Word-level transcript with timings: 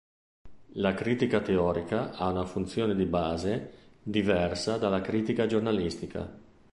La 0.81 0.95
critica 0.95 1.41
teorica 1.41 2.09
ha 2.13 2.27
una 2.27 2.47
funzione 2.47 2.95
di 2.95 3.05
base 3.05 3.91
diversa 4.01 4.79
dalla 4.79 4.99
critica 5.01 5.45
giornalistica. 5.45 6.27